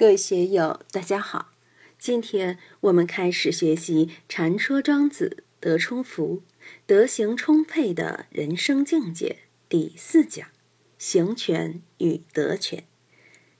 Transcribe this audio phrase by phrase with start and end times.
[0.00, 1.52] 各位学友，大家好。
[1.98, 6.42] 今天我们开始学习《禅说庄子德充福，
[6.86, 9.28] 德行充沛的人生境界》
[9.68, 10.48] 第四讲
[10.96, 12.84] “行权与德权”。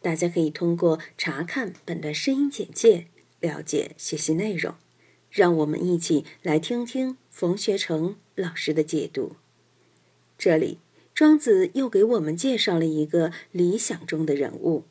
[0.00, 3.08] 大家可以通过查看本段声音简介
[3.40, 4.74] 了解学习内容。
[5.28, 9.36] 让我们一起来听听冯学成老师的解读。
[10.38, 10.78] 这里，
[11.12, 14.84] 庄子又给我们介绍了一个理想中的人物。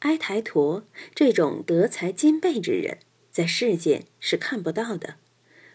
[0.00, 0.84] 埃台陀
[1.14, 2.98] 这种德才兼备之人，
[3.30, 5.16] 在世间是看不到的。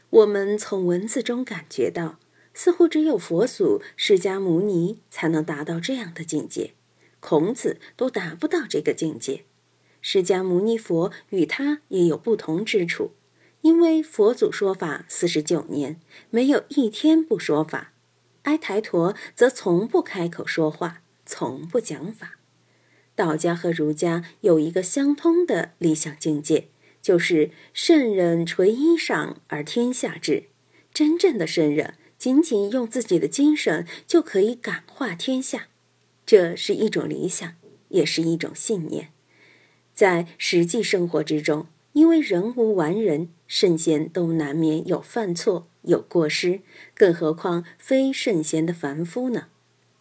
[0.09, 2.19] 我们从文字中感觉到，
[2.53, 6.73] 似乎只有佛祖释迦牟尼才能达到这样的境界，
[7.19, 9.45] 孔子都达不到这个境界。
[10.01, 13.11] 释迦牟尼佛与他也有不同之处，
[13.61, 17.93] 因为佛祖说法四十九年，没有一天不说法；
[18.43, 22.40] 埃台陀则从不开口说话，从不讲法。
[23.15, 26.67] 道家和儒家有一个相通的理想境界，
[27.01, 30.45] 就是圣人垂衣裳而天下治。
[30.93, 35.67] 真正的圣人，仅仅用自己的精神就可以感化天下。
[36.25, 37.53] 这是一种理想，
[37.89, 39.09] 也是一种信念。
[39.93, 46.61] 在实际生活之中，因为人无完人，圣贤都难免有犯错、有过失，
[46.93, 49.47] 更何况非圣贤的凡夫呢？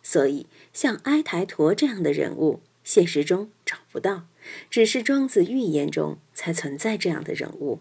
[0.02, 2.60] 所以，像埃台陀这样的人物。
[2.82, 4.26] 现实中找不到，
[4.68, 7.80] 只是庄子寓言中才存在这样的人物。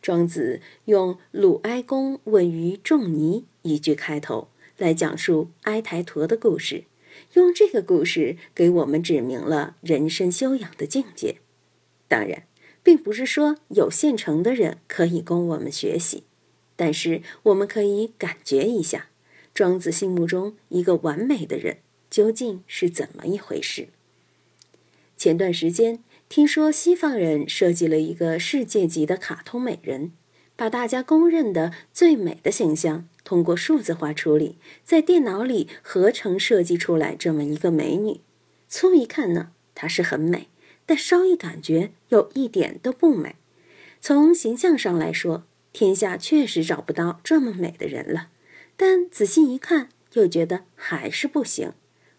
[0.00, 6.84] 庄子用“鲁哀公问于仲尼”一句开头来讲述哀台陀的故事，
[7.34, 11.36] 用这个故事给我们指明了人生修养的境界。
[12.08, 12.44] 当然，
[12.82, 16.24] 并不是说有现成的人可以供我们学习，
[16.74, 19.06] 但是我们可以感觉一下，
[19.54, 21.78] 庄子心目中一个完美的人
[22.10, 23.88] 究竟是怎么一回事。
[25.22, 30.10] 前段时间听说西方人设计了一个世界级的卡通美人，
[30.56, 38.20] 把大家公认的最美的形象通过数字化处理，在电脑里合成设计出来这么一个美女。
[38.68, 40.48] 粗一看呢，她是很美，
[40.84, 43.36] 但稍一感觉又一点都不美。
[44.00, 48.30] 从形象上来说，天下确实找不到这么美的人了。
[48.76, 51.74] 但仔细一看，又觉得还是不行。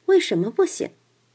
[0.06, 0.92] 为什么不行？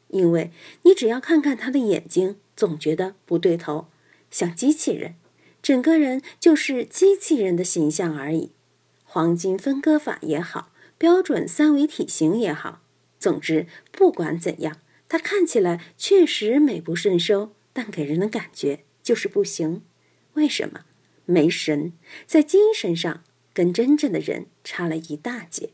[0.08, 0.50] 因为
[0.82, 3.88] 你只要看看他的眼睛，总觉得不对头，
[4.30, 5.14] 像机器人，
[5.62, 8.52] 整个人就是机器人的形象而已。
[9.04, 12.82] 黄金分割法也好，标准三维体型也好，
[13.18, 19.82] 总之不管怎样，他看起来确实美不胜收，但给人的感觉就是不行。
[20.34, 20.84] 为什么？
[21.24, 21.92] 没神，
[22.26, 25.70] 在精神上跟真正的人差了一大截。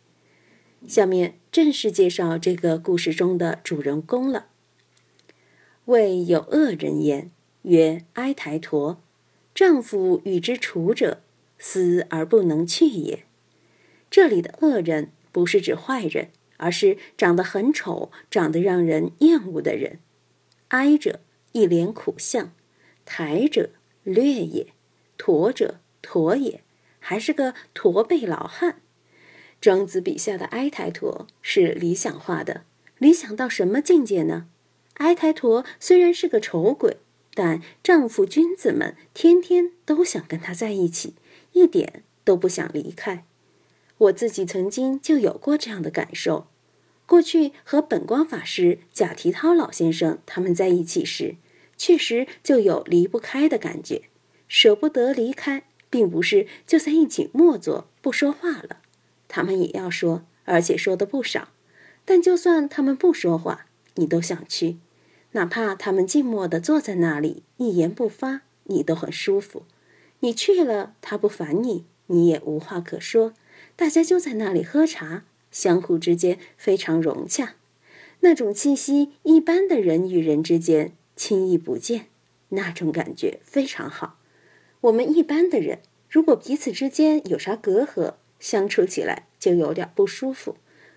[0.86, 4.46] 下面正式介绍这个故事中的主人公了。
[5.84, 7.30] 谓有恶人言，
[7.62, 9.00] 曰哀台陀，
[9.54, 11.20] 丈夫与之处者，
[11.56, 13.24] 思而不能去也。
[14.10, 20.00] 这里的恶人不是指坏人，而是长得很丑、长得让人厌恶的人。
[20.70, 21.20] 哀者
[21.52, 22.52] 一脸苦相，
[23.04, 23.70] 台者
[24.02, 24.72] 略也，
[25.16, 26.64] 驼者驼也，
[26.98, 28.80] 还是个驼背老汉。
[29.64, 32.64] 庄子笔下的哀台陀是理想化的，
[32.98, 34.46] 理想到什么境界呢？
[34.98, 36.98] 哀台陀虽然是个丑鬼，
[37.32, 41.14] 但丈夫君子们天天都想跟他在一起，
[41.52, 43.24] 一点都不想离开。
[43.96, 46.46] 我自己曾经就有过这样的感受。
[47.06, 51.36] 过去和本光法师、贾提涛老先生他们在一起时，
[51.78, 54.02] 确实就有离不开的感觉，
[54.46, 58.80] 舍不得离开，并不是就在一起默坐不说话了。
[59.34, 61.48] 他们也要说，而且说的不少。
[62.04, 64.76] 但就算他们不说话，你都想去；
[65.32, 69.64] 哪怕他们静默的坐在那里，一言不发，你都很舒服。
[70.20, 73.34] 你去了，他不烦你，你也无话可说。
[73.74, 77.56] 大家就在那里喝茶，相互之间非常融洽。
[78.20, 82.06] 那种气息，一般的人与人之间轻易不见。
[82.50, 84.16] 那种感觉非常好。
[84.82, 90.56] 我们一般的人，如果彼此之间有啥隔阂，相处起来就有点不舒服，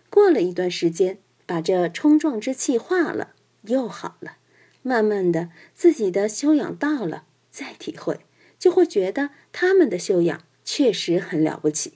[0.09, 3.31] 过了一段时间，把这冲撞之气化了，
[3.63, 4.37] 又好了。
[4.83, 8.21] 慢慢的，自己的修养到了，再体会，
[8.57, 11.95] 就会觉得他们的修养确实很了不起。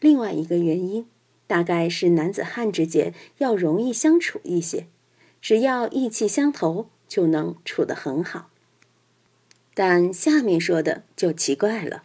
[0.00, 1.06] 另外一个原因，
[1.46, 4.88] 大概是男子汉之间要容易相处一些，
[5.40, 8.50] 只要意气相投，就能处得很好。
[9.74, 12.02] 但下面说的就奇怪了。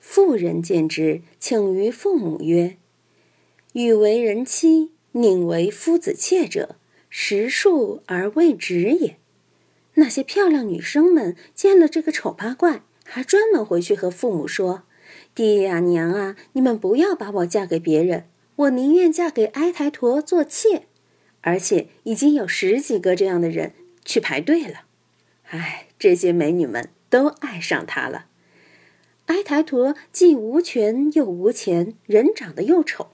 [0.00, 2.76] 妇人见之，请于父母曰
[3.72, 6.76] ：“欲为人妻，宁为夫子妾者，
[7.08, 9.16] 实数而未止也。”
[9.94, 14.84] 那些漂亮女生们见了这个丑八怪，还专门回去和父母说
[15.34, 18.26] ：“爹呀，娘啊，你们不要把我嫁给别人，
[18.56, 20.84] 我宁愿嫁给埃台陀做妾。”
[21.40, 23.72] 而且已经有十几个这样的人
[24.04, 24.82] 去排队了。
[25.50, 28.26] 哎，这些美女们都爱上他了。
[29.26, 33.08] 埃台陀既无权又无钱，人长得又丑，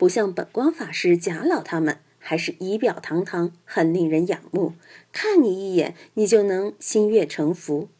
[0.00, 1.98] 不像本光法师、贾老他们。
[2.18, 4.72] 还是仪表堂堂，很令人仰慕。
[5.12, 7.90] 看你一眼，你就能心悦诚服。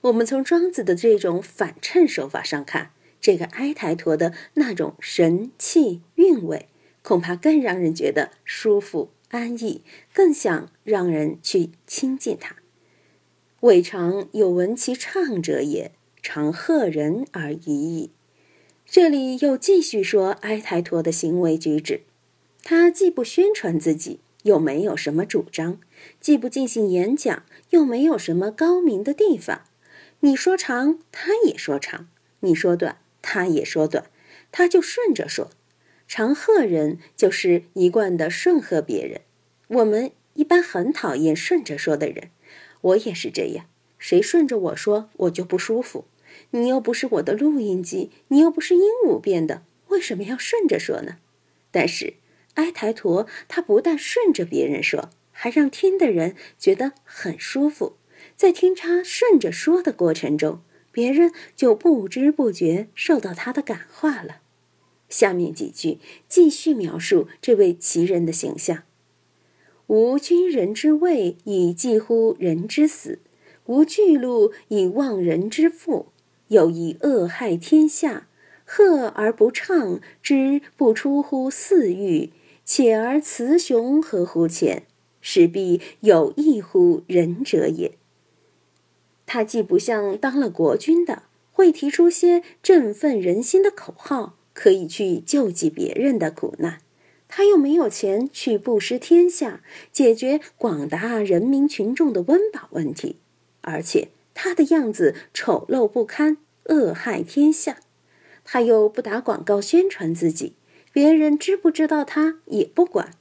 [0.00, 6.68] 我们从庄子的这种反衬手法上看，这个哀台陀的那种神气韵味，
[7.02, 9.82] 恐怕更让人觉得舒服安逸，
[10.14, 12.56] 更想让人去亲近他。
[13.60, 18.10] 未尝有闻其唱者也，常贺人而已矣。
[18.94, 22.02] 这里又继续说埃台陀的行为举止。
[22.62, 25.78] 他既不宣传自己，又没有什么主张；
[26.20, 29.62] 既不进行演讲，又没有什么高明的地方。
[30.20, 32.08] 你说长，他也说长；
[32.40, 34.04] 你说短，他也说短。
[34.50, 35.48] 他就顺着说。
[36.06, 39.22] 长贺人就是一贯的顺和别人。
[39.68, 42.28] 我们一般很讨厌顺着说的人，
[42.82, 43.64] 我也是这样。
[43.98, 46.04] 谁顺着我说，我就不舒服。
[46.52, 51.18] 你又不是我的录音机，你又不是鹦鹉变的，为什么要顺着说呢？
[51.70, 52.14] 但是。
[52.56, 57.96] 埃台陀，他不但顺着别人说，还让听的人觉得很舒服。
[58.36, 60.60] 在听他顺着说的过程中，
[60.90, 64.42] 别人就不知不觉受到他的感化了。
[65.08, 68.82] 下面几句继续描述这位奇人的形象：
[69.86, 73.20] 无君人之位，以济乎人之死；
[73.64, 76.11] 无巨鹿，以忘人之腹；
[76.52, 78.28] 有以恶害天下，
[78.66, 82.30] 贺而不畅，之不出乎四欲。
[82.62, 84.84] 且而雌雄何乎浅，
[85.22, 87.92] 势必有异乎仁者也。
[89.24, 91.22] 他既不像当了国君的，
[91.52, 96.80] 会提出些振奋人心的口号，可以去救济别人的苦难；
[97.28, 103.16] 他又没有钱去布施天下，解决广大人民群众的温饱问题，
[103.62, 104.08] 而且
[104.44, 107.78] 他的样子丑陋不堪，恶害天下。
[108.42, 110.54] 他又不打广告宣传自己。
[110.92, 113.12] 别人知不知道他也不管，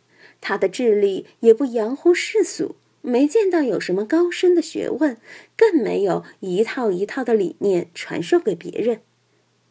[0.41, 5.15] 他的智力也不扬乎世俗，没见到有什么高深的学问，
[5.55, 9.01] 更没有一套一套的理念传授给别人。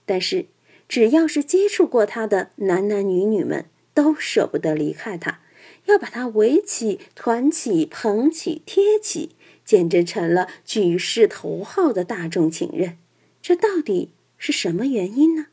[0.06, 0.46] 但是，
[0.88, 5.40] 只要是接触过他的男男女女们，都舍不得离开他，
[5.86, 9.30] 要把他围起、团起、捧起、贴起，
[9.70, 12.98] 简直成了举世头号的大众情人。
[13.40, 15.46] 这到底是什么原因呢？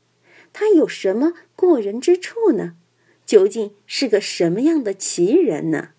[0.52, 2.76] 他有什么过人之处呢？
[3.28, 5.90] 究竟是个什么样的奇人呢？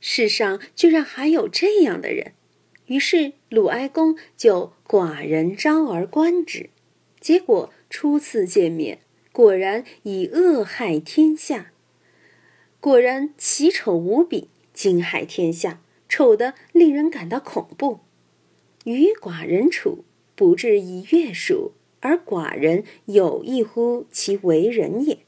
[0.00, 2.32] 世上居然还有这样的人，
[2.84, 6.68] 于是鲁哀公就寡人招而观之，
[7.18, 8.98] 结果初次见面，
[9.32, 11.72] 果然以恶害天下，
[12.78, 15.80] 果然奇丑无比，惊骇天下，
[16.12, 18.00] 丑得令人感到恐怖。
[18.84, 20.04] 与寡人处，
[20.36, 21.72] 不至以月数。
[22.00, 25.20] 而寡人有益乎其为人也，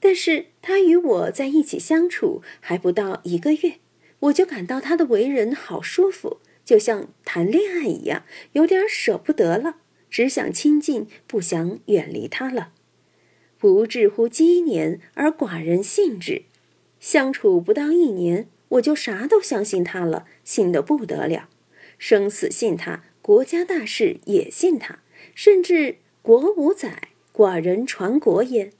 [0.00, 3.74] 但是他与我在一起相处还不到一个月，
[4.18, 9.76] 我就感到他的为人好舒服，就像谈恋爱一样，有点舍不得了，
[10.10, 12.72] 只想亲近，不想远离他了。
[13.58, 16.42] 不至乎积年而寡人信之，
[16.98, 21.48] 相处不到一年，我就啥都相信他了，信得不得了，
[21.98, 25.00] 生死信他，国家大事也信他。
[25.34, 28.72] 甚至国无宰，寡人传国焉。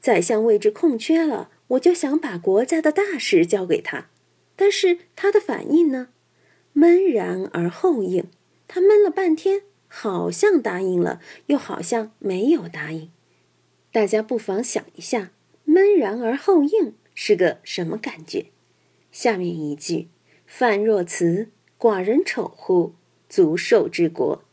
[0.00, 4.08] 宰相位置空缺了，我就想把国家的大事交给他。
[4.56, 6.08] 但是他的反应呢？
[6.72, 8.24] 闷然而后应。
[8.66, 13.10] 他闷了半天，好像答应了，又好像没有答应。
[13.90, 15.30] 大家不妨想一下，
[15.64, 18.46] 闷然而后应是个什么感觉？
[19.10, 20.08] 下面一句
[20.46, 21.48] ：“范若辞，
[21.78, 22.94] 寡人丑乎？
[23.28, 24.44] 足受之国。”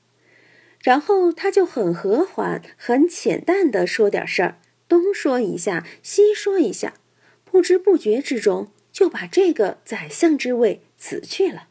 [0.81, 6.93] 然后他就很和缓、很浅淡地说点事儿，东说一下，西说一下，
[7.43, 11.69] 不知不觉之中就把这个宰相之位辞去了。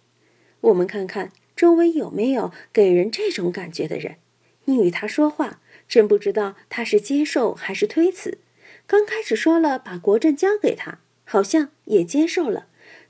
[0.63, 4.17] 我们看看周围有没有给人这种感觉的人。
[4.65, 8.39] 你与他说话，真不知道他是接受还是推辞。
[8.87, 12.67] 刚开始说了把国政交给他，好像也接受了；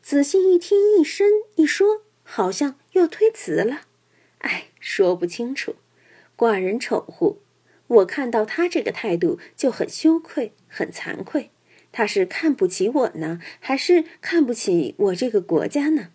[0.07, 3.87] 仔细一听，一声一说，好像又推辞了。
[4.41, 5.77] 哎，说不清楚。
[6.37, 7.39] 寡人丑乎？
[7.87, 11.49] 我看到他这个态度就很羞愧，很惭愧。
[11.91, 16.11] 他是看不起我呢，还是看不起我这个国家呢？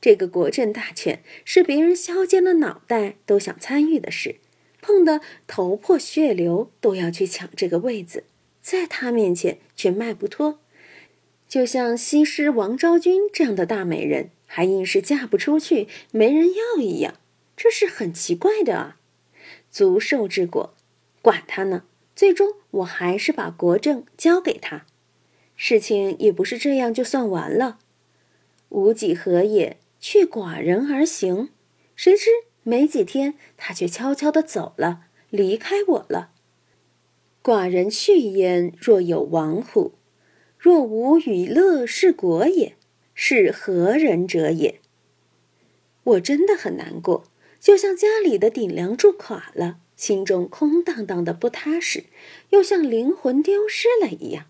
[0.00, 4.36] 这个国政大权是别人削尖了脑袋都想参与的事，
[4.80, 8.24] 碰得头破血流都要去抢这个位子，
[8.62, 10.60] 在他面前却迈不脱。
[11.48, 17.14] 就像西施王昭君这样的大美人，还硬是嫁不出去，没人要一样，
[17.56, 18.96] 这是很奇怪的啊！
[19.70, 20.74] 足受之果，
[21.22, 21.84] 管他呢，
[22.14, 24.86] 最终我还是把国政交给他。
[25.54, 27.78] 事情也不是这样就算完了，
[28.70, 29.76] 吾几何也？
[29.98, 31.48] 去寡人而行，
[31.96, 32.30] 谁知
[32.62, 36.30] 没几天，他却悄悄地走了，离开我了。
[37.42, 39.94] 寡人去焉，若有亡乎？
[40.66, 42.74] 若无与乐是国也，
[43.14, 44.80] 是何人者也？
[46.02, 47.22] 我真的很难过，
[47.60, 52.06] 就像家里的顶梁柱垮了，心中空荡荡的不踏实，
[52.50, 54.46] 又像灵魂丢失了一样。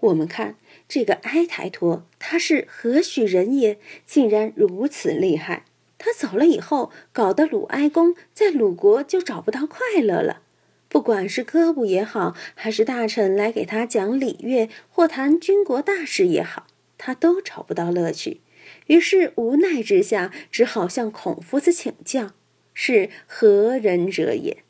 [0.00, 0.56] 我们看
[0.88, 3.78] 这个哀台陀，他是何许人也？
[4.04, 5.64] 竟然如此厉害！
[5.96, 10.42] 他走了以后，搞得鲁哀公在鲁国就找不到快乐了。
[10.90, 16.66] 不管是歌舞也好，还是大臣来给他讲礼乐或谈军国大事也好，
[16.98, 18.40] 他都找不到乐趣。
[18.88, 22.32] 于是无奈之下，只好向孔夫子请教：
[22.74, 24.64] 是何人者也？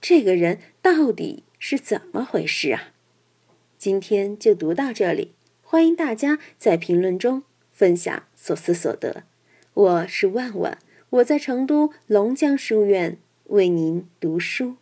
[0.00, 2.88] 这个人到底是怎么回事啊？
[3.78, 5.30] 今天就读到这里，
[5.62, 9.22] 欢迎大家在评论中分享所思所得。
[9.74, 10.78] 我是万万，
[11.10, 14.74] 我在成都龙江书院为您读书。